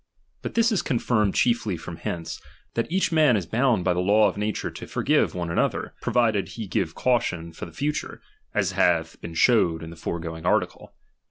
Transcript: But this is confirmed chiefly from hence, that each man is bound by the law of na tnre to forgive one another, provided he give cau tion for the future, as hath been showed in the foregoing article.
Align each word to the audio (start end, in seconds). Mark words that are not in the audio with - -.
But 0.41 0.55
this 0.55 0.71
is 0.71 0.81
confirmed 0.81 1.35
chiefly 1.35 1.77
from 1.77 1.97
hence, 1.97 2.41
that 2.73 2.91
each 2.91 3.11
man 3.11 3.37
is 3.37 3.45
bound 3.45 3.83
by 3.83 3.93
the 3.93 3.99
law 3.99 4.27
of 4.27 4.35
na 4.35 4.45
tnre 4.47 4.73
to 4.73 4.87
forgive 4.87 5.35
one 5.35 5.51
another, 5.51 5.93
provided 6.01 6.47
he 6.47 6.65
give 6.65 6.95
cau 6.95 7.19
tion 7.19 7.51
for 7.53 7.67
the 7.67 7.71
future, 7.71 8.19
as 8.51 8.71
hath 8.71 9.21
been 9.21 9.35
showed 9.35 9.83
in 9.83 9.91
the 9.91 9.95
foregoing 9.95 10.43
article. 10.43 10.91